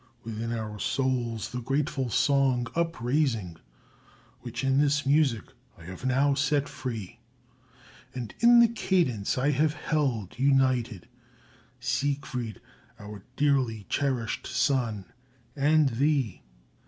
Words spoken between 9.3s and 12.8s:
I have held, united, Siegfried,